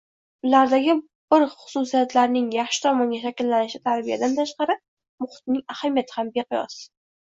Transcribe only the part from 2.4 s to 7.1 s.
yaxshi tomonga shakllanishida tarbiyadan tashqari, muhitning ahamiyati ham beqiyos